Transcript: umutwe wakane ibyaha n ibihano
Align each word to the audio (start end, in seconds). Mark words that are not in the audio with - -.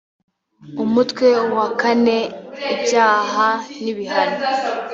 umutwe 0.83 1.27
wakane 1.55 2.17
ibyaha 2.79 3.47
n 3.81 3.83
ibihano 3.91 4.37